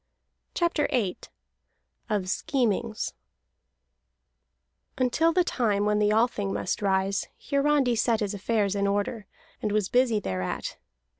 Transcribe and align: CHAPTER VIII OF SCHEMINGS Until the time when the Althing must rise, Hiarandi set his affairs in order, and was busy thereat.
CHAPTER 0.55 0.87
VIII 0.89 1.19
OF 2.09 2.27
SCHEMINGS 2.27 3.13
Until 4.97 5.31
the 5.31 5.43
time 5.43 5.85
when 5.85 5.99
the 5.99 6.11
Althing 6.11 6.51
must 6.51 6.81
rise, 6.81 7.27
Hiarandi 7.37 7.95
set 7.95 8.19
his 8.19 8.33
affairs 8.33 8.73
in 8.73 8.87
order, 8.87 9.27
and 9.61 9.71
was 9.71 9.89
busy 9.89 10.19
thereat. 10.19 10.77